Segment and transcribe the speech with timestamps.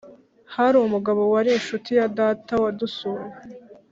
[0.55, 3.27] hari umugabo wari inshuti ya data wadusuye,